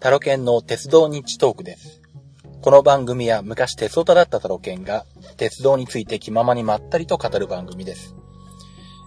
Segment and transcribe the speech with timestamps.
[0.00, 2.00] タロケンの鉄道日トークです。
[2.62, 5.04] この番組は昔鉄オタだったタロケンが
[5.36, 8.14] 鉄道について気ままにまったりと語る番組です。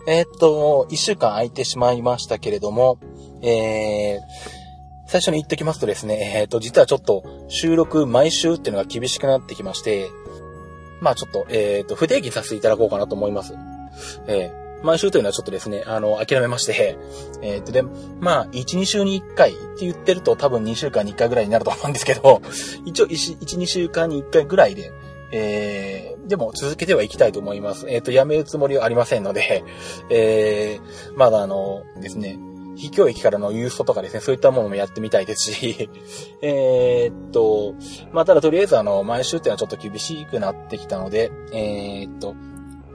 [0.06, 3.00] えーっと、一週間空いてしまいましたけれども、
[3.42, 4.20] えー、
[5.08, 10.10] 最初に言ってきますとですね、えーっと、実はちょっと収録毎週っていうのが厳しくなってきまして、
[11.00, 13.54] まあちょっと、えーっと、不定期させていただこうかなと思います。
[14.28, 16.98] えー毎週というのはちょっとですね、あの、諦めまして、
[17.42, 17.84] えーっと、で、
[18.20, 22.42] まあ、1、2週に1回って言ってると多分2週間に1回ぐらいになると思うんですけど、
[22.86, 24.92] 一応1、1 2週間に1回ぐらいで、
[25.32, 27.86] えー、でも続けてはいきたいと思います。
[27.88, 29.64] えーっと、やめるつもりはありませんので、
[30.10, 32.38] えー、まだあの、ですね、
[32.76, 35.90] 非教育からの郵送とかですね、そういったものもやってみたいですし、
[36.42, 37.76] えっと、
[38.12, 42.36] まあ、ただとりあえずあの、毎週っていうのはちょっと厳しくなってきたので、えーっと、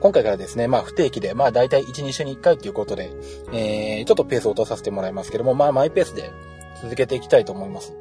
[0.00, 3.10] 今回からですね、まあ不定期で、まあ大体1、2週に1回ということで、
[3.52, 6.30] えー、ちょっとペースを落とさせてもらいますけども、まあマイペースで
[6.82, 7.94] 続けていきたいと思います。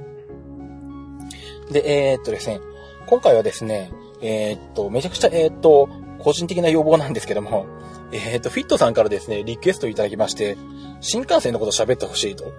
[1.72, 2.60] で、えー、っとですね、
[3.08, 7.66] 今回はですね、えー、っと、めちゃくちゃ、えー、っと、個人的な要望なんですけども、
[8.12, 10.58] えー、っと、フィットさんからですね、リクエストいただきまして、
[11.02, 12.54] 新幹線のこと喋ってほしいと、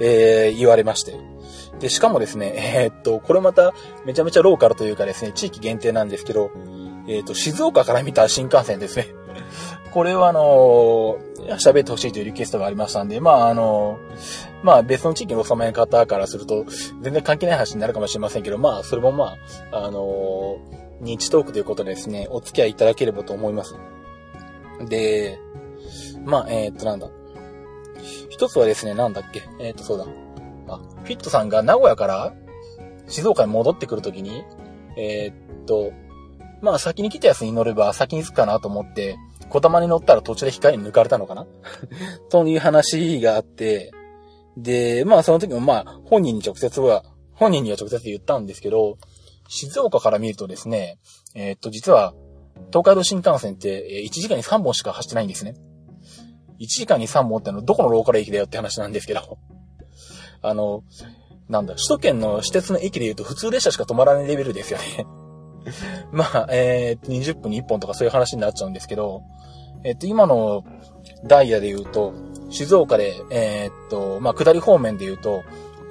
[0.00, 1.18] えー、言われまして。
[1.80, 6.50] で、しかもですね、えー、っと、これまためちゃめちゃローカルというかですね、地域限定なんですけど、
[7.08, 9.08] えっ、と、静岡から見た新幹線ですね。
[9.92, 16.64] これはあのー喋ってほしいというリクエストがありましたんで、まああのーまあ別の地域にお住まいの方からすると、
[17.00, 19.36] 全然関係ない話になるかもしれませんけど、まあそれもま
[19.72, 23.74] あ、あのー日トークということでですね、お付き合いいただければと思います。
[24.88, 25.38] で、
[26.24, 27.10] まあ、えっ、と、なんだ。
[28.30, 30.06] 一つはですね、なんだっけ、えっ、と、そうだ。
[30.68, 32.32] あ、フィットさんが名古屋から
[33.08, 34.44] 静岡に戻ってくるときに、
[34.96, 35.92] えっと、
[36.62, 39.18] まあ先に来たやつに乗れば先に着くかなと思って、
[39.50, 41.46] 小玉に乗ったら途中で光に抜かれたのかな？
[42.30, 43.92] という話があって、
[44.56, 48.96] で、まあその時もまあ本人に直接は、本人には直接言ったんですけど、
[49.48, 50.98] 静岡から見るとですね、
[51.34, 52.14] えーっと実は
[52.70, 55.54] 東海道新幹線って1時間に3本しか走ってないんですね。
[56.60, 59.38] 1時間に3本ってのはどこのローカル駅だよって話なんですけど、
[60.42, 60.84] あの、
[61.48, 65.06] なんだ、首都圏の私鉄の駅で言うと普通列車しか止まらないレベルですよね。
[66.12, 69.22] まあ、えー、20分に1本とかそういう話になっちゃうんですけど、
[69.84, 70.64] えっと、今の
[71.24, 72.12] ダイヤで言うと、
[72.50, 75.42] 静岡で、えーっと、まあ、下り方面で言うと、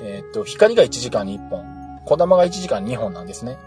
[0.02, 1.66] えーっと、光が1時間に1本、
[2.06, 3.58] 小玉が1時間に2本なんですね。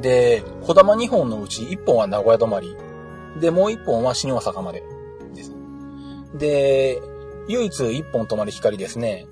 [0.00, 2.76] で、小玉2本のうち1本は名古屋止まり。
[3.40, 4.82] で、もう1本は新大阪まで
[5.34, 5.52] です。
[6.34, 7.00] で、
[7.48, 9.26] 唯一1本止まる光ですね。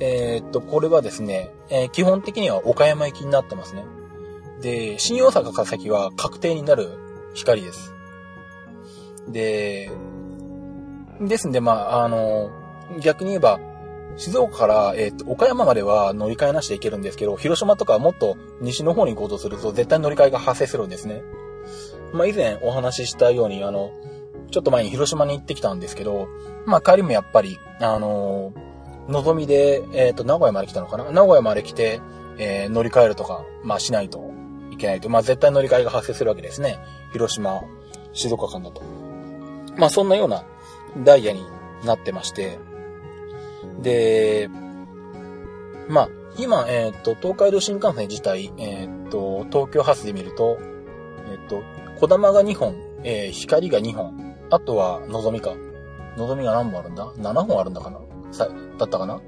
[0.00, 3.84] えーっと、これはですね、え基本的には岡山行きになってますね。
[4.60, 6.90] で、新大阪から先は確定になる
[7.34, 7.94] 光です。
[9.28, 9.90] で、
[11.20, 12.50] ですんで、まあ、あの、
[13.02, 13.60] 逆に言えば、
[14.16, 21.22] 静岡から、えっ、と、岡山までは乗り換えなしで行けるんですけど、広島とかもっと西の方に行こうとすると絶対乗り換えが発生するんですね。
[22.12, 23.92] まあ、以前お話ししたように、あの、
[24.50, 26.28] ちょっと前に広島に行ってきたんですけど、
[26.66, 28.52] まあ、帰りもやっぱり、あの、
[29.08, 31.10] のぞみで、えっ、と、名古屋まで来たのかな？
[31.10, 32.00] 名古屋まで来て、
[32.38, 34.30] え乗り換えるとか、まあ、しないと
[34.80, 35.08] けないと。
[35.08, 36.78] まあ、絶対乗り換えが発生するわけですね。
[37.12, 37.62] 広島、
[38.12, 38.82] 静岡間だと。
[39.76, 40.44] まあ、そんなような
[41.04, 41.44] ダイヤに
[41.84, 42.58] なってまして。
[43.80, 44.48] で、
[45.88, 46.08] まあ、
[46.38, 50.58] 今、えっ、と、東海道新幹線自体、えっ、と、東京発で見ると、
[51.30, 51.62] えっ、と、
[51.98, 55.54] 小玉が2本、えー光が2本、あとは、のぞみか。
[56.16, 58.00] のぞみが何本あるんだ ?7 本あるんだかな？
[58.32, 58.48] さ、
[58.78, 59.20] だったかな？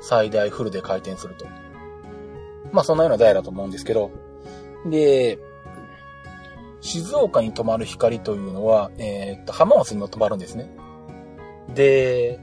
[0.00, 1.46] 最大フルで回転すると。
[2.72, 4.10] まあ、そんなようなダイヤだと思うんですけど、
[4.86, 5.38] で、
[6.80, 10.70] 静岡に止まる光というのは、えーっと、浜松にも止まるんですね。
[11.74, 12.40] で、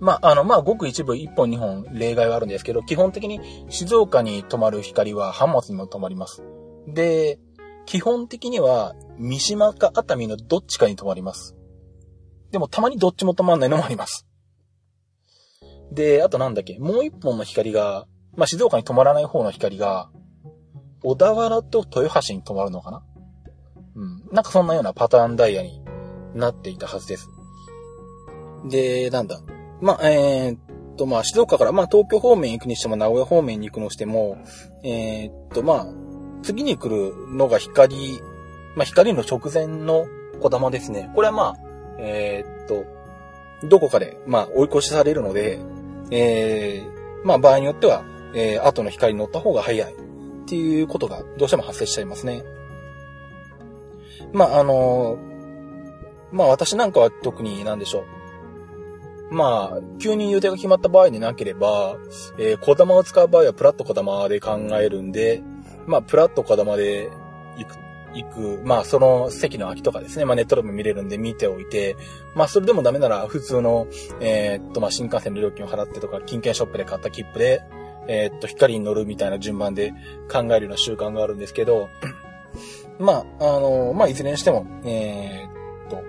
[0.00, 6.42] まあ、あの、まあ、ごく一部1本2本例外はあるんですけど、基本的に静岡に止まる光は浜松にも止まります。
[6.86, 7.38] で、
[7.86, 11.56] 基本的には三島か熱海のどっちかに止まります。
[12.50, 14.26] でもたまにどっちも止まんないのもあります。
[15.90, 18.06] で、あとなんだっけ、もう一本の光が、
[18.36, 20.10] まあ、静岡に止まらない方の光が、
[21.02, 23.02] 小田原と豊橋に止まるのかな？
[23.96, 24.22] うん。
[24.32, 25.80] なんかそんなようなパターンダイヤに
[26.34, 27.28] なっていたはずです。
[28.68, 29.40] で、なんだ？
[29.80, 34.38] まあ、えーっと、まあ、静岡から、まあ、東京方面行くにしても、名古屋方面に行くのしても、
[34.82, 35.86] えーっと、まあ、
[36.42, 38.20] 次に来るのが光、
[38.74, 40.06] まあ、光の直前の
[40.40, 41.10] 小玉ですね。
[41.14, 41.56] これはまあ、
[41.98, 42.84] えーっと、
[43.68, 45.60] どこかで、まあ、追い越しされるので、
[46.10, 48.04] えー、まあ、場合によっては、
[48.34, 49.94] えー、後の光に乗った方が早い
[50.48, 52.42] っていうことがどうしても発生しちゃいますね。
[54.32, 55.18] まあ、あの
[56.32, 58.06] まあ、私なんかは特になんでしょ
[59.30, 59.34] う。
[59.34, 61.98] まあ、急に予定が決まった場合でなければ、
[62.38, 65.42] えー、小玉を使う場合はプラット小玉で考えるんで、
[65.86, 67.10] まあ、プラット小玉で
[67.58, 67.76] 行く、
[68.14, 71.94] 行く、まあ、その席の空きとかですね、まあ、ネットでも見れるんで見ておいて、
[72.34, 73.86] まあ、それでもダメなら、普通の、
[74.20, 77.62] えー、っと、まあ、新幹線の料金を払ってとか、金券ショップで買った切符で、
[78.08, 79.92] えー、っと、光に乗るみたいな順番で
[80.30, 81.88] 考えるような習慣があるんですけど、
[82.98, 86.02] まあ、あの、まあ、いずれにしても、えー、っと、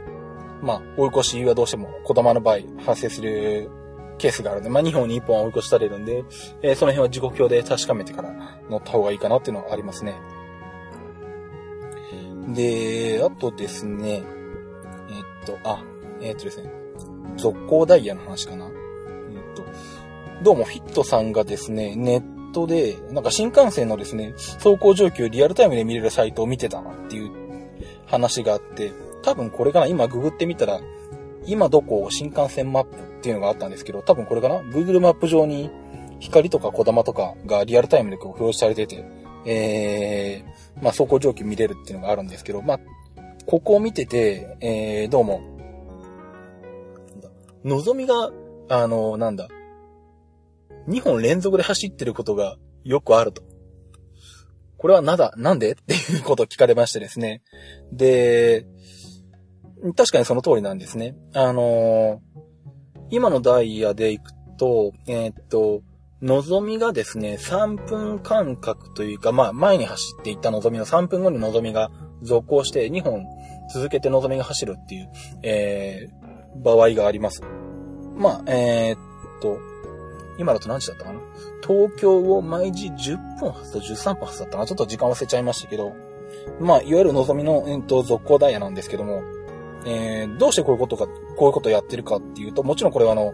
[0.62, 3.70] まあ、追い越しはどうしても、子供の場合、発生する
[4.18, 6.24] ケースがあるんで、まあ、2本に1本は追い越しされるんで、
[6.62, 10.16] えー、その辺は時刻表で確かめてから乗った方がいいかなっていうのはありますね。
[12.54, 14.24] で、あとですね、
[15.10, 15.84] えー、っと、あ、
[16.22, 16.72] えー、っとですね、
[17.38, 18.66] 続行ダイヤの話かな。
[18.66, 19.64] えー、っと、
[20.42, 27.32] どうもフィットさんがですね、ネットで、なんか新幹線のですね、走行状況をリアルタイムで見れるサイトを見てたなっていう
[28.06, 30.80] 話があって、多分これかな今ググってみたら、
[31.46, 35.70] 今どこ新幹線マップっていうのがあったんですけど、多分これかな ?Google マップ上に
[36.22, 39.04] 光とか小玉とかがリアルタイムでこう表示されてて、
[39.46, 42.80] えー、まあ走行状況見れるっていうのがあるんですけど、まあ、
[43.46, 45.42] ここを見てて、えー、どうも、
[47.66, 48.32] のぞみが、
[48.70, 49.50] あの、なんだ、
[50.90, 53.44] 2本連続で走ってることがよくあると。
[54.78, 55.74] これはなだ、なんで？
[55.74, 57.42] っていうことを聞かれましてですね。
[57.92, 58.66] で、
[59.96, 61.16] 確かにその通りなんですね。
[61.34, 62.40] あのー、
[63.12, 65.82] 今のダイヤで行くと、えー、っと、
[66.22, 71.92] のぞみがですね、3分間隔というか、まあ、前に走っていったのぞみの3分後にのぞみが
[72.22, 73.24] 続行して2本
[73.74, 75.10] 続けてのぞみが走るっていう、
[75.44, 77.42] えー、場合があります。
[78.16, 79.60] まあ、えー、っと、
[80.40, 81.20] 今だと何時だったかな？
[81.62, 84.66] 東京を毎時10分発と13分発だったかな？
[84.66, 85.96] ちょっと時間忘れちゃいましたけど、
[86.60, 89.22] まあ、いわゆるのぞみの、えっと、続行ダイヤなんですけども、
[89.86, 93.34] えー、どうしてこういうことか、こういうことをやってるかっていうと、もちろんこれはあの、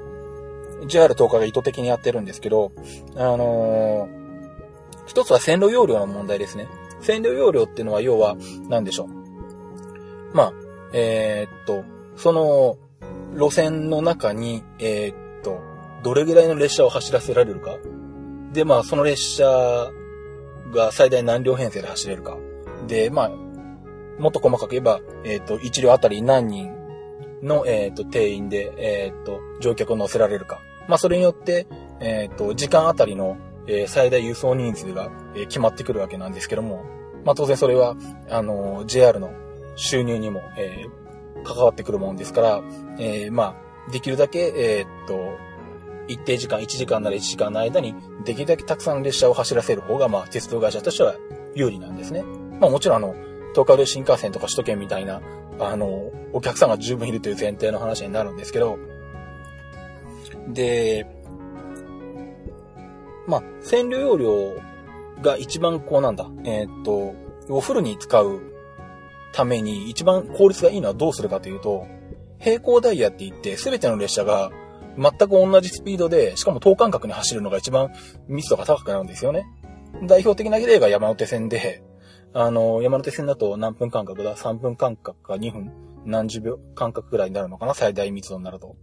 [0.88, 2.72] JR 東海が意図的にやってるんですけど、
[3.16, 6.68] あのー、一つは線路容量の問題ですね。
[7.02, 8.36] 線路容量っていうのは要は、
[8.70, 10.36] 何でしょう。
[10.36, 10.54] まあ、
[10.94, 11.84] えー、っと、
[12.16, 12.78] その、
[13.36, 15.25] 路線の中に、えー、
[16.06, 17.80] どれぐらいの列車を走らせられるか？
[18.54, 19.90] で、まあ、その列車
[20.72, 22.38] が最大何両編成で走れるか？
[22.88, 23.30] で、まあ、
[24.20, 26.72] もっと細かく言えば、えっ、と、1両あたり何人
[27.42, 30.60] の、えっ、と、定員で、えっ、と、乗客を乗せられるか？
[30.88, 31.66] まあ、それによって、
[32.00, 33.38] えっ、と、時間あたりの、
[33.68, 36.86] え最大輸送人数が、え決まってくるわけなんですけども、
[37.24, 37.96] まあ、当然それは、
[38.30, 39.34] あの、JR の
[39.76, 40.86] 収入にも、え
[41.44, 42.62] 関わってくるもんですから、
[43.00, 43.56] えま
[43.88, 45.16] あ、できるだけ、えっと、
[46.08, 51.16] 一定時間、1時間なら1時間の間に、できるだけたくさん列車を走らせる方が、まあ、鉄道会社としては
[51.56, 52.24] 有利なんですね。
[52.60, 53.16] まあ、もちろん、あの、
[53.54, 55.22] 東海道新幹線とか首都圏みたいな、
[55.60, 58.78] あの、お客さんが十分いるという前提の話になるんですけど、
[60.50, 61.08] で、
[63.28, 64.54] まあ、線量容量
[65.22, 67.16] が一番こうなんだ、えー、っと、
[67.50, 68.42] お風呂に使う
[69.32, 71.88] ために一番効率がいいのはどうするかというと、
[72.40, 74.52] 平行ダイヤって言って全ての列車が
[74.98, 77.92] 全く同じスピードで、しかも等間隔に走るのが一番
[78.28, 79.46] 密度が高くなるんですよね。
[80.04, 81.84] 代表的な例が山手線で、
[82.34, 85.72] あの、山手線だと何分間隔だ ?3 分間隔か2分
[86.06, 87.74] 何十秒間隔くらいになるのかな？
[87.74, 88.76] 最大密度になると。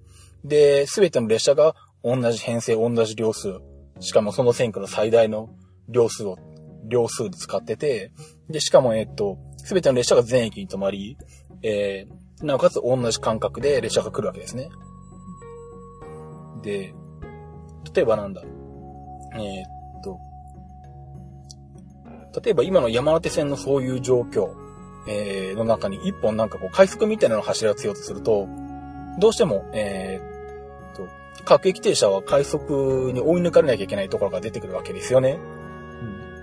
[0.44, 3.60] で、すべての列車が同じ編成、同じ両数。
[4.00, 5.50] しかもその線区の最大の
[5.88, 6.36] 両数を、
[6.84, 8.12] 両数で使ってて、
[8.48, 11.16] で、しかも、えっと、すべての列車が全駅に止まり、
[11.62, 14.68] えー、なおかつ同じ間隔で列車が来るわけですね。
[16.62, 16.94] で、
[17.94, 18.42] 例えばなんだ、
[19.34, 20.18] えー、っと、
[22.40, 24.54] 例えば今の山手線のそういう状況、
[25.08, 28.48] えー、の中に一本なんかこう快速みたいなのを走らせようとすると、
[29.18, 31.08] どうしても、えー、っと、
[31.44, 35.38] 各駅停車は快速に追い抜かれなきゃいけないところが出てくるわけですよね。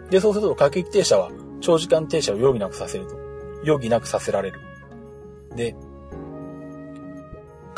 [0.03, 3.29] うん、で、そうすると各駅停車は長時間停車を余儀なくさせると。
[3.63, 4.59] 余儀なくさせられる。
[5.55, 5.75] で、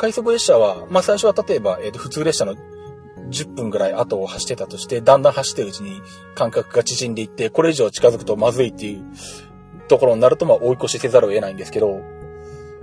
[0.02, 2.56] 快速列車は、まあ、最初は例えば、えっ、ー、と、普通列車の
[3.30, 6.02] 10分ぐらい後を走ってたとして、だんだん走ってるうちに
[6.34, 9.04] 間隔が縮んでいって、これ以上近づくとまずいっていう
[9.86, 12.00] ところになると、まあ、追い越しせざるを得ないんですけど、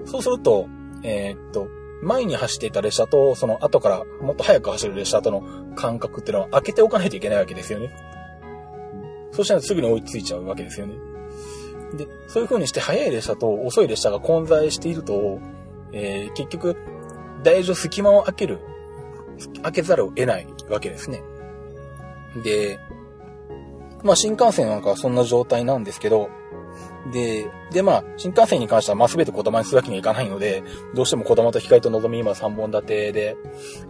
[0.05, 0.69] そうすると、
[1.03, 1.67] えー、っと、
[2.03, 5.43] 前に走っていた列車と、その後からもっと速く走る列車との
[5.75, 7.93] 間隔っていうのは開けておかないといけないわけですよね。
[9.33, 10.93] そうしないとすぐに追いついちゃうわけですよね。
[11.97, 15.41] で、そういう風にして速い列車と遅い列車が混在していると、
[15.91, 16.77] えー、結局、
[17.43, 18.59] 大上隙間を開ける、
[19.63, 21.21] 開けざるを得ないわけですね。
[22.43, 22.79] で、
[24.03, 26.29] まあ新幹線なんかはそんな状態なんですけど、
[27.13, 33.37] で、で、まあ、新幹線に関しては、まあ、すべて小玉にするわけにはいかないので、どうしても小玉と光と望み今3本立てで、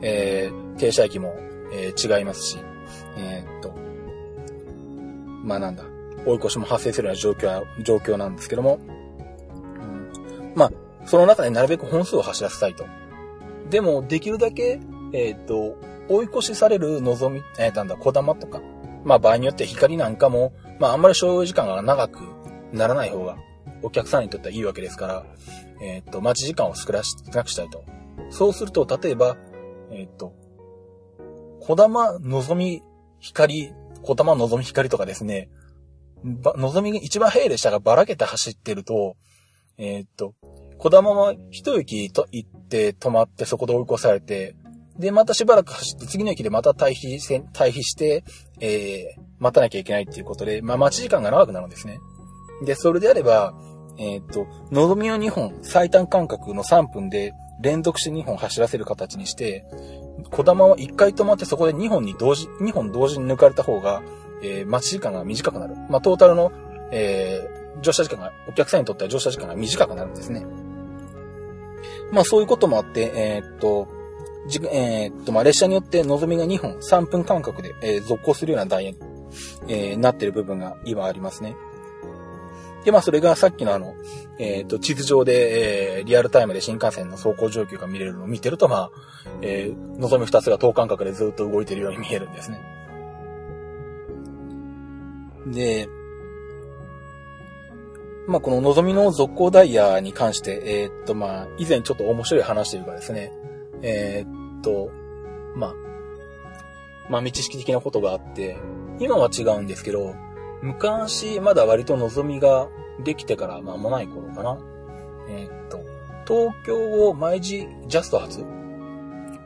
[0.02, 1.36] えー、停車駅も、
[1.74, 2.60] えー、違いますし、
[3.18, 3.74] えー、っと、
[5.44, 5.84] まあなんだ、
[6.26, 10.72] 追い越しも発生するような状況、状況なんですけども、うん、まあ、
[11.06, 12.86] その中でなるべく本数を走らせたいと。
[13.70, 14.80] でも、できるだけ、
[15.14, 18.62] えっ、と、追い越しされる望み、えー、なんだ、小玉とか、
[19.04, 22.22] まあ場合によって光なんかも、まああんまり所要時間が長く
[22.74, 23.38] ならない方が、
[23.84, 25.26] お客さんにとってはいいわけですから、
[25.82, 27.02] えっ、と、待ち時間を少な
[27.44, 27.84] くしたいと。
[28.32, 29.38] そうすると、例えば、
[29.92, 30.34] えっ、と、
[31.62, 32.82] 小玉のぞみ
[33.20, 35.50] 光、小玉のぞみ光とかですね、
[36.24, 39.16] ば、のぞみが一番速い列車がばらけて走ってると、
[39.78, 40.34] えー、っと、
[40.78, 44.56] 小玉は一駅と行ってて止まってそこで追い越されて、
[44.98, 48.24] で、またしばらく走って次の駅でまた退避せ、退避して、
[48.60, 52.00] えー、待たなきゃいけないっていうことで、まあ待ち時間が長くなるんですね。
[52.66, 53.54] で、それであれば、
[53.98, 59.66] えー、っと、のぞみを2本、最短間隔の3分で連続して2本走らせる形にして、
[60.32, 64.02] 小玉は1回止まってそこで2本に同時、2本同時に抜かれた方が、
[64.42, 65.76] えー、待ち時間が短くなる。
[65.90, 66.52] まあ、トータルの、
[66.92, 70.46] えー、乗車時間が、お客さんにとっては乗車時間が短くなるんですね。
[72.12, 73.88] まあ、そういうこともあって、えー、っと、
[74.48, 78.98] じ、えー、っと、まあ、列車によって望みが2本、3分間隔で、えー、続行するようなダイヤに、
[79.68, 81.56] えー、なってる部分が今ありますね。
[82.84, 83.94] で、まあ、それがさっきのあの、
[84.40, 88.92] えっ、と、地図上で、え、リアルタイムで新幹線の走行状況が見れるのを見てると、まあ、
[89.42, 92.62] え、望み二つが等間隔でずっと動いてるように見えるんですね。
[95.48, 95.90] で、
[98.28, 103.34] まあ、この望みの続行ダイヤに関して、えー、っと、まあ、以前ちょっと面白い話というかですね、
[103.82, 104.92] えー、っと、
[105.56, 105.76] まあ、
[107.10, 108.58] まあ、知識的なことがあって、
[109.00, 110.16] 今は違うんですけど、
[110.62, 112.70] 昔、まだ割と望みが
[113.04, 114.60] できてから間もない頃かな。
[115.30, 115.80] えー、っと、
[116.28, 118.44] 東京を毎時ジャスト発？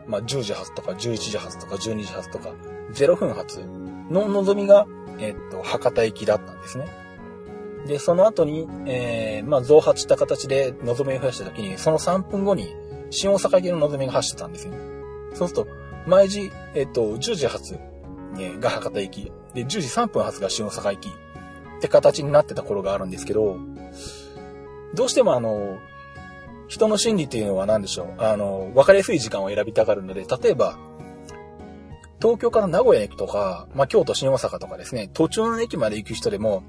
[0.05, 2.49] まあ、10時発とか11時発とか12時発とか
[2.91, 3.63] 0分発
[4.09, 4.85] の望みが
[5.19, 6.87] えっと、博多行きだったんですね。
[7.87, 12.73] で、その後に、えー、まあ、増発した形で望みを増やした時に、その3分後に、
[13.09, 14.73] 新大阪行きの望みが走ってたんですよ。
[15.33, 15.67] そうすると、
[16.07, 17.73] 毎時、えっと、10時発、
[18.33, 21.11] ね、が博多行き、で、10時3分発が新大阪行き、っ
[21.81, 23.57] て形になってた頃があるんですけど、
[24.93, 25.77] どうしてもあの、
[26.67, 28.21] 人の心理っていうのは何でしょう。
[28.21, 30.77] あの、分かりやすい時間を選びたがるので、例えば、
[32.23, 36.63] 東京から名古屋駅とか、まあ、京都、新大阪とかですね、途中の駅まで行く人でも、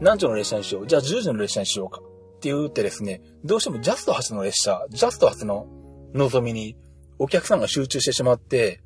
[0.00, 0.86] 何時の列車にしよう。
[0.86, 2.00] じゃあ10時の列車にしようか。
[2.00, 5.66] って言ってですね、どうしてもジャスト発の列車、ジャスト発の
[6.14, 6.76] 望みに
[7.18, 8.80] お客さんが集中してしまって、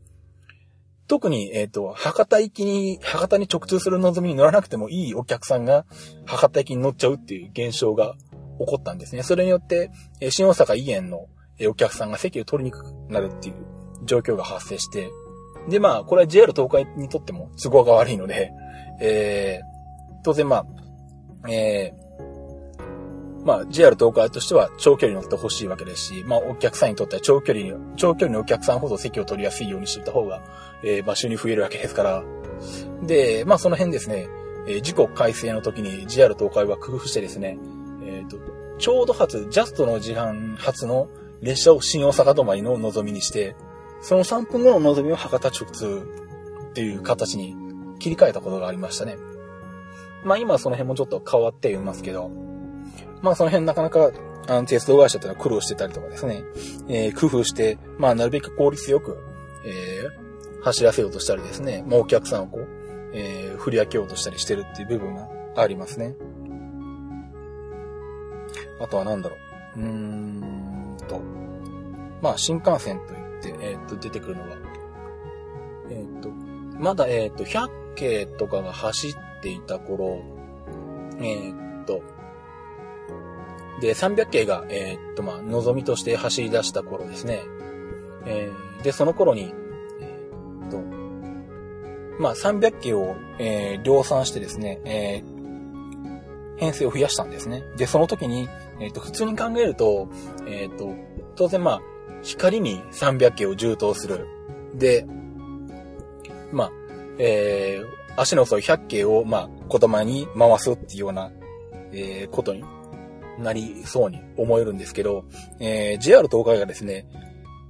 [1.07, 5.85] 特に、えっ、ー、と、博多行きに、博多に直通する望みに乗らなくてもいいお客さんが
[6.25, 8.15] 博多行きに乗っちゃうっていう現象が
[8.59, 9.23] 起こったんですね。
[9.23, 9.91] それによって、
[10.23, 11.27] え新大阪以園の
[11.69, 13.57] お客さんが席を取りにくくなるっていう
[14.07, 15.11] 状況が発生して、
[15.69, 18.53] で、まあ、これは JR 東海にとっても都合が悪いので、
[19.01, 20.67] えー、当然まあ、
[21.51, 30.43] えー、まあ、JR 東海としては長距離乗ってほしいわけですし、まあ、お客さんにとっては長距離、長距離のお客さんほど席を取りやすいようにしていた方が、
[30.85, 32.25] えー、場所に増えるわけですから。
[33.03, 34.29] で、まあ、その辺ですね、
[34.67, 37.59] えー、時刻改正の時に JR 東海は工夫してですね、
[38.05, 38.39] えっ、ー、と、
[38.79, 41.09] ちょうど発、ジャストの時間発の
[41.41, 43.55] 列車を新大阪止まりの望みにして、
[44.01, 46.07] その3分後の望みを博多直通
[46.71, 47.57] っていう形に
[47.99, 49.17] 切り替えたことがありましたね。
[50.25, 52.31] まあ今その辺もちょっと変わっていますけど、
[53.23, 54.11] まあその辺なかなか、
[54.49, 56.45] あの、鉄道会社ってのは苦労してたりとかですね、
[56.89, 59.19] えー、工夫して、まあなるべく効率よく、
[59.65, 62.69] えー、走らせようとしたりですね、まあお客さんをこう、
[63.13, 66.15] えー、振り分けようとしたりしてるっていう部分がありますね。
[68.81, 69.37] あとは何だろ
[69.77, 69.81] う。
[69.81, 71.21] うーんと、
[72.21, 73.26] まあ新幹線という、
[73.61, 74.57] えっ、と、出てくるのが、
[75.91, 76.31] えっ、と、
[76.79, 80.21] まだ、えっ、と、100系とかが走っていた頃、
[81.19, 81.55] えっ、
[81.87, 82.03] と、
[83.81, 87.43] で、300系が、えっ、と、まあ、望みとして走り出した頃ですね。
[88.25, 88.51] え、
[88.83, 89.53] で、その頃に、
[90.01, 90.21] え
[90.67, 90.79] っ、と、
[92.19, 95.23] まあ、300系を、え、量産してですね、え、
[96.57, 97.63] 編成を増やしたんですね。
[97.77, 98.49] で、その時に、
[98.81, 100.09] えっ、と、普通に考えると、
[100.47, 100.95] えっ、と、
[101.35, 101.81] 当然まあ、
[102.27, 104.27] 光に300系を充当する。
[104.75, 105.07] で、
[106.53, 106.73] まあ、
[107.19, 111.31] えー、足の遅い100系を、まあ、言霊に回すっていうような、
[111.93, 112.65] えー、ことに
[113.39, 115.25] なりそうに思えるんですけど、
[115.61, 117.07] えー、JR 東海がですね、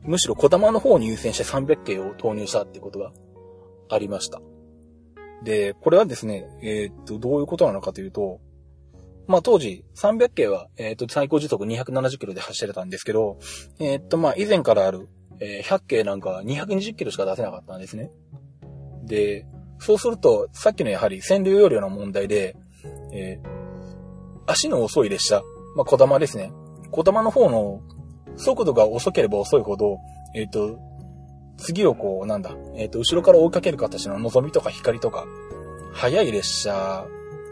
[0.05, 3.13] むしろ小玉の方に優先して300系を投入したってことが
[3.91, 4.41] ありました。
[5.45, 8.41] で、これはですね、えー、っと、どういうことなのかというと、
[9.27, 13.39] まあ当時300系は、えっ、と、最高時速270キロで走れたんですけど、
[13.79, 15.09] えっ、と、まあ以前からある、
[15.41, 18.11] えー、100系なんかは220キロしか出せなかったんですね。
[19.05, 19.47] で、
[19.79, 22.57] そうすると、さっきのやはり線量容量の問題で、
[23.13, 23.41] え、
[24.47, 25.43] 足の遅い列車、
[25.77, 26.53] まあ、小玉ですね。
[26.91, 27.81] 小玉の方の
[28.37, 29.99] 速度が遅ければ遅いほど、
[30.35, 30.79] えっ、と、
[31.59, 35.27] 次をこう、なんだ、えっ、と、後ろから追いかける形の望みとか光とか、
[35.93, 37.07] 速い列車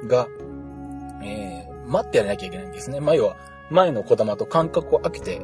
[0.06, 0.28] が、
[1.24, 3.00] えー、待ってやらなきゃいけないんですね。
[3.00, 3.36] 前は、
[3.70, 5.40] 前の小玉と間隔を空けて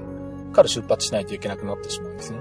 [0.53, 2.39] から出発しないといけなくなってしまうんですね。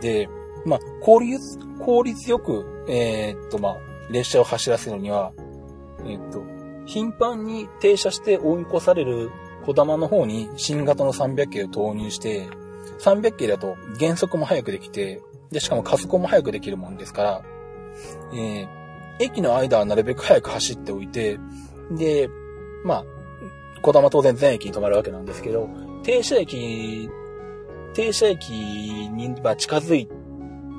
[0.00, 0.28] で、
[0.64, 3.76] まあ、効率、効率よく、えー、っと、まあ、
[4.10, 5.32] 列車を走らせるには、
[6.00, 6.42] えー、っと、
[6.86, 9.30] 頻繁に停車して追い越される
[9.64, 12.48] 小玉の方に新型の300系を投入して、
[13.00, 17.42] 300系だと減速も早くできて、で、しかも加速も早くできるもんですから、
[18.32, 18.68] えー、
[19.20, 21.38] 駅の間はなるべく早く走っておいて、
[21.90, 22.28] で、
[22.84, 23.04] まあ、
[23.82, 25.68] 小玉当然全駅に止まるわけなんですけど、
[26.02, 27.08] 停車駅、
[27.94, 30.08] 停車駅に、まあ、近づい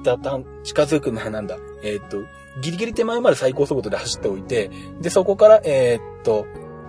[0.03, 2.21] たた、近づく、まあ、なんだ、えー、っと、
[2.61, 4.71] ギリギリ手前まで最高速度で走っておいて、
[5.01, 6.45] で、そこから、えー、っと、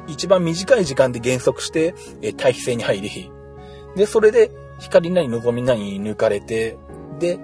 [0.06, 3.30] 一番短い時間で減速して、えー、対比性に入り、
[3.96, 6.78] で、それで、光なり望みなり抜かれて、
[7.18, 7.38] で、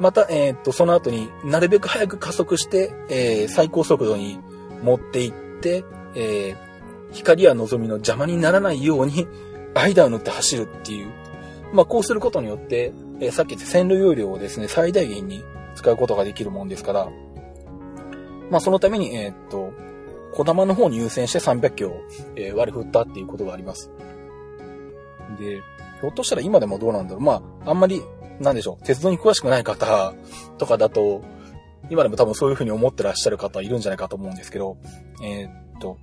[0.00, 4.38] また、え、っと、その後になるべく早く加速して、え、最高速度に
[4.82, 5.45] 持っていって、
[6.14, 6.56] えー、
[7.12, 9.26] 光や望みの邪魔にならないように、
[9.74, 11.08] 間を塗って走るっていう。
[11.72, 15.44] まあ、こうすることによって、えー、さっき言った線路容量をですね、最大限に
[15.74, 17.08] 使うことができるもんですから、
[18.50, 19.70] まあ、そのために、えー、っと、
[20.32, 22.00] 小玉の方に優先して300キロを、
[22.36, 23.90] えー、割り振ったっていうことがあります。
[25.38, 25.56] で、
[26.00, 27.22] ひょっとしたら今でもどうなんだろう。
[27.22, 28.02] まあ、あんまり
[28.40, 30.14] なんでしょう、鉄道に詳しくない方
[30.58, 31.22] とかだと、
[31.90, 34.78] 今でも多分そういう風に思ってらっしゃる方いるんじゃないかと思うんですけど、
[35.22, 35.98] えー、っと、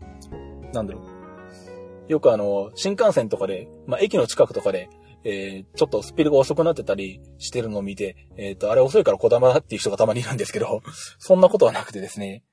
[0.74, 2.12] なんだろう。
[2.12, 4.90] よくあの、新幹線とかで、まあ、駅の近くとかで、
[5.26, 10.82] えー、ちょっとスピードが遅くなってたりしてるのを見て、えー、っと、あれ遅いから小玉だっていう人がたまにいるんですけど、
[11.18, 12.44] そんなことはなくてですね、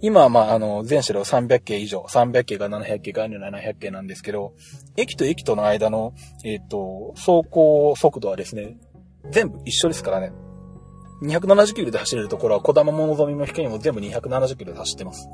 [0.00, 4.54] 今はまあ、あの、全車両300系以上、300系が700系が700系なんですけど、
[4.96, 8.76] 駅と駅との間の、えっ、と、走行速度はですね、
[9.30, 10.32] 全部一緒ですからね。
[11.22, 15.28] 270キロで走れるところは、小玉も望みも光も全部270キロで走ってます。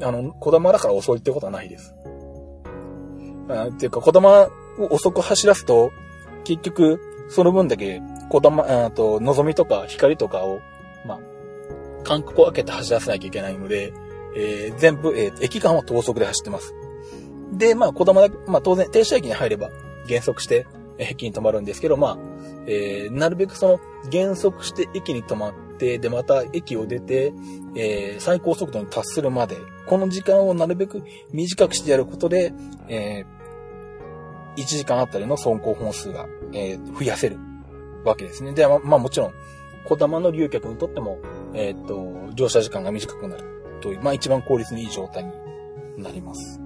[0.00, 1.94] あの、小玉だから遅いってことはないです。
[3.48, 5.92] あっていうか、小玉を遅く走らすと、
[6.44, 10.60] 結局、その分だけ、小玉、あと、望みとか光とかを、
[11.06, 11.20] まあ、
[12.04, 13.92] 間隔を開けて走らせなきゃいけないので、
[14.34, 16.74] えー、全部、えー、駅間は等速で走ってます。
[17.52, 19.70] で、まあ、小玉だけまあ、当然、停車駅に入れば、
[20.06, 20.66] 減速して、
[20.98, 22.18] 駅に止まるんですけど、まあ、
[22.66, 27.32] えー、なるべくその、減速して駅に止まって、で、また駅を出て、
[27.74, 31.02] えー、最高速度に達するまで、この時間をなるべく
[31.32, 32.52] 短くしてやることで、
[32.88, 37.38] えー、1時間あたりの走行本数が、えー、増やせる
[38.04, 38.52] わけですね。
[38.52, 39.32] で、ままあもちろん、
[39.84, 41.18] 小玉の利用客にとっても、
[41.54, 43.44] えー、っと、乗車時間が短くなる
[43.80, 46.60] という、まあ一番効率のいい状態になります。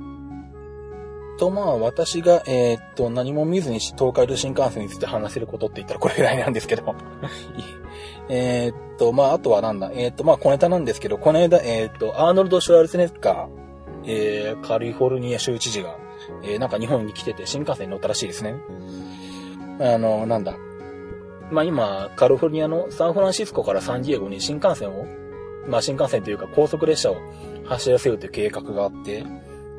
[1.39, 6.95] と、まあ、私が、えー、っと、何も見ずに東海道新幹線について話せることって言ったらこれぐらいなんですけど。
[8.29, 13.47] えっと、まあ、あとはなんだ、えー、っと、まあ、小ネタなんですけど、この間、えー、っと、アーノルド・シュワルツネッカー、
[14.07, 15.97] えー、カリフォルニア州知事が、
[16.43, 18.57] え、なんか日本に来てて新幹線に乗ったらしいですね。
[19.81, 20.57] あの、なんだ？
[21.51, 25.07] まあ、今、カリフォルニアのサンフランシスコからサンディエゴに新幹線を、
[25.69, 27.17] まあ、新幹線というか高速列車を
[27.65, 29.25] 走らせるという計画があって、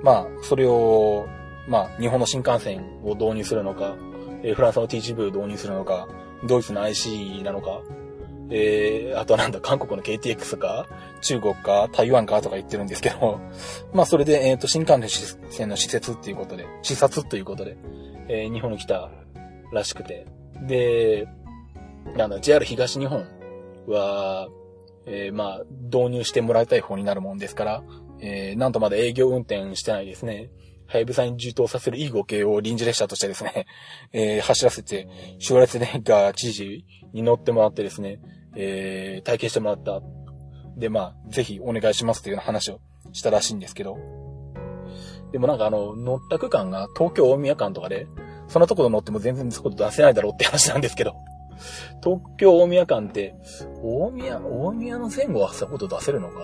[0.03, 1.27] まあ、それを、
[1.67, 3.95] まあ、日本の新幹線を導入するのか、
[4.43, 6.07] えー、フランスの TGV を導入するのか、
[6.45, 7.81] ドイツの IC なのか、
[8.49, 10.87] えー、あとはなんだ、韓国の KTX か、
[11.21, 13.39] 中国か、台湾かとか言ってるんですけど、
[13.93, 15.01] まあそれで、えっ、ー、と、新幹
[15.49, 17.77] 線の施設っていうことで、視察ということで、
[18.29, 19.09] えー、日本に来た
[19.73, 20.25] らしくて、
[20.61, 21.27] で、
[22.15, 23.25] なんだ、JR 東日本
[23.87, 24.47] は、
[25.05, 27.83] えー、まあ、導入してもらいたい方になるもんですから、
[28.19, 30.49] えー、なんとまだ営業運転してないですね。
[30.87, 33.65] はやぶさに充当させるいい5系を臨時列車としてですね、
[34.13, 35.07] えー、走らせて、
[35.39, 38.19] シュワレツネッガー知事に乗ってもらってですね、
[38.55, 40.01] えー、体験してもらった。
[40.77, 42.79] で、まあ、ぜひお願いしますというような話を
[43.11, 43.97] したらしいんですけど、
[45.31, 48.07] でもなんかあの、乗った区間が東京大宮間とかで、
[48.47, 51.15] そんなところ乗っても全然速度出せないだろうって話なんですけど、
[52.03, 53.35] 東京大宮間って、
[53.83, 56.37] 大宮、大宮の前後は速度出せるのか？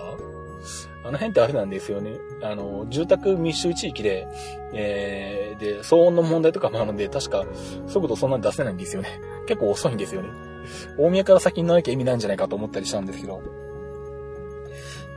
[1.04, 2.12] あの辺ってあれなんですよね。
[2.42, 4.26] あの、住宅密集地域で、
[4.72, 7.44] えー、で、騒音の問題とかもあるので、確か、
[7.86, 9.20] 速度そんなに出せないんですよね。
[9.46, 10.30] 結構遅いんですよね。
[10.98, 13.42] 大宮から先に乗らなきゃ意味ないんじゃないかと思ったりしたんですけど。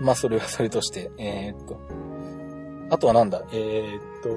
[0.02, 1.80] まあ、それはそれとして、えー、っと。
[2.89, 4.30] あとはなんだ、えー、っと、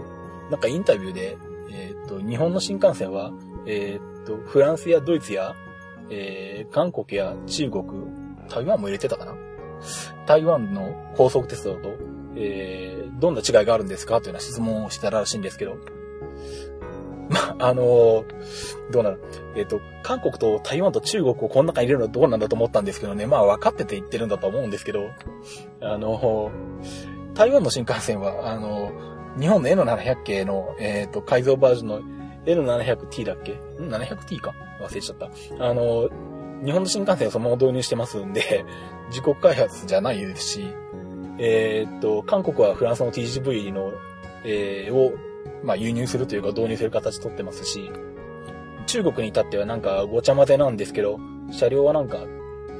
[0.51, 1.37] なんかインタビューで、
[1.73, 3.33] えー、っと、日本の新幹線は、
[3.67, 5.55] えー、っと、フランスやドイツや、
[6.11, 7.85] えー、韓国や中国、
[8.49, 9.35] 台湾も入れてたかな？
[10.31, 11.97] 台湾の高速鉄道と、
[12.37, 14.21] えー、どんな違いがあるんですか？
[14.21, 15.77] というような質問をしてたらしいんですけど、
[17.29, 18.25] ま、あのー、
[18.93, 19.21] どうなる？
[19.57, 25.09] えっ、ー、と、韓国と台湾と中国をこの中に入れるのはどうなんだと思ったんですけどね、まあ分かってて言ってるんだと思うんですけど、
[25.81, 28.93] あのー、台湾の新幹線は、あの
[29.37, 32.03] 日本の N700 系の、えっ、と、改造バージョンの
[32.47, 33.55] N700T だっけ？
[33.55, 34.55] ん ?700T か？
[34.81, 35.27] 忘れちゃった。
[35.59, 36.09] あの
[36.65, 38.65] 日本の新幹線をそのまま導入してますんで、
[39.09, 40.75] 自国開発じゃないですし、
[41.39, 43.93] えっと、韓国はフランスの TGV の、
[44.45, 45.13] えー、を
[45.63, 47.91] まあ、輸入するというか導入する形取ってますし、
[48.87, 51.19] 中国に至ってはなんかごちゃ混ぜなんですけど、
[51.51, 52.19] 車両はなんか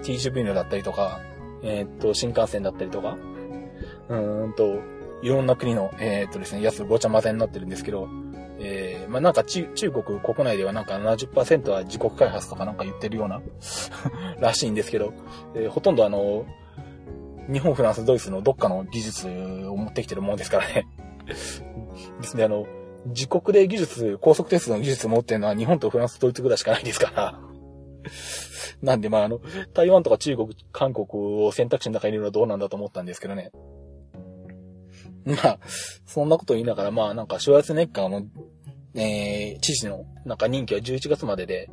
[0.03, 1.21] TGV のだったりとか、
[1.63, 3.17] えー、っと、新幹線だったりとか、
[4.09, 4.81] うーんと、
[5.23, 8.09] いろんな国の、えー、っとですね、やつごちゃ混ぜになってるんですけど、
[8.63, 13.41] えー、まあ、なんか中国国内ではなんか70%は自国開発とかなんか言ってるような
[14.39, 15.15] らしいんですけど、
[15.55, 16.45] えー、ほとんどあの、
[17.51, 20.87] 日本、フランス、ドイツのどっかの技術を持ってきてるもんですからね
[21.27, 22.67] ですね、あの、
[23.07, 27.41] 自国で技術、高速鉄道の技術を持ってるのは日本とフランス、ドイツぐらいしかないですから。
[28.83, 29.41] なんで、まあ、あの、
[29.73, 31.07] 台湾とか中国、韓国
[31.45, 33.53] を選択肢の中に入れるのはどうなんだと思ったんですけどね。
[35.25, 35.59] まあ、
[36.07, 38.23] そんなこと言いながら、まあ、なんか、シュワルツネッカーの、
[38.95, 41.71] えー、知事の、なんか任期は11月までで、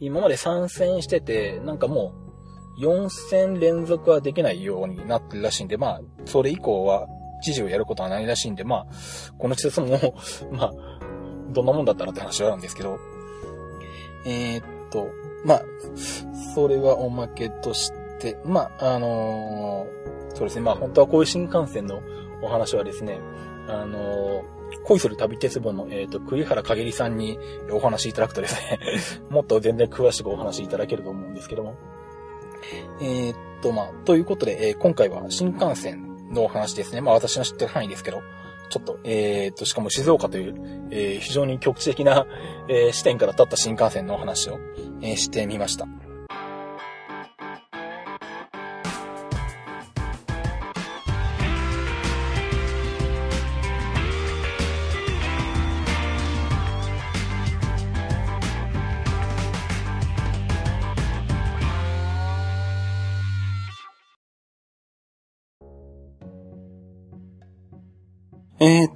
[0.00, 2.28] 今まで参戦してて、なんかもう、
[2.80, 7.08] 4戦連続はできないようになってるらしいんで、まあ、それ以降は
[7.42, 8.86] 知事をやることはないらしいんで、まあ、
[9.36, 9.88] この施設も
[10.52, 10.72] まあ、
[11.50, 12.98] どんなもんだったらって話はあるんですけど、
[14.24, 15.08] えー、っと、
[15.44, 15.62] まあ、
[16.54, 22.00] それはおまけとして、まあ、あのー、そうですね、まあ本当はこういう新幹線の
[22.42, 23.20] お話はですね、
[23.68, 24.44] あの、
[24.84, 27.38] 恋する旅鉄本の、えっ、と、栗原かげりさんに
[27.70, 28.78] お話いただくとですね
[29.30, 31.74] もっと全然詳しくお話いただけると思うんですけども。
[33.00, 37.00] えっと、まあ、ということで、えー、今回は新幹線のお話ですね。
[37.00, 38.22] まあ私の知ってる範囲ですけど、
[38.68, 42.26] ちょっと、えー、っと、しかも静岡という、え、非常に局地的な、
[42.68, 44.58] え、視点から立った新幹線のお話を、
[45.00, 45.86] え、してみました。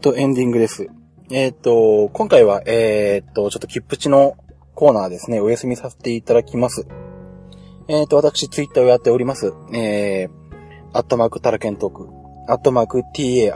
[0.03, 0.89] と、エンディングです。
[1.31, 4.37] えー、っと、今回は、えー、っと、ちょっとキップチの
[4.75, 6.89] コーナーですね、お休みさせていただきます。
[7.89, 9.55] えっと、私、ツイッターをやっております。
[9.73, 10.31] えー、
[10.93, 12.09] アットマークタロケントーク、
[12.49, 13.53] アットマーク t-a-r-o-k-e-n-t-a-l-k、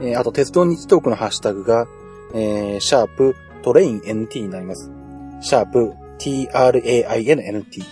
[0.00, 1.86] えー、あと、鉄道ニッチとーくのハッシュタグが、
[2.34, 4.90] えー、シャープ train NT になります。
[5.42, 7.82] シャープ t-r-a-i-n-n-t。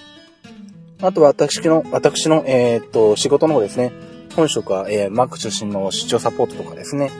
[1.02, 3.92] あと私の、私の、え、っと、仕事の方ですね。
[4.34, 7.10] 本職は、えー、Mac 中心の出張サポートとかですね、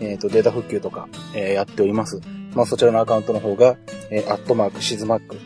[0.00, 2.20] えっ、ー、と、データ復旧とか、えー、やっております。
[2.54, 3.76] まあ、そちらのアカウントの方が、
[4.10, 5.38] えー、アットマークシズマック、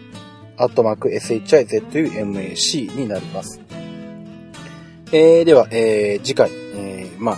[0.57, 3.61] アットマーク shizumac になります。
[5.13, 7.37] えー、では、えー、次回、えー、まあ、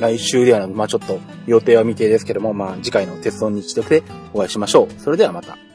[0.00, 5.00] 来週ではなく、まあちょっと予定は未定ですけども、まあ次回の鉄道日読でお会いしましょう。
[5.00, 5.69] それではまた。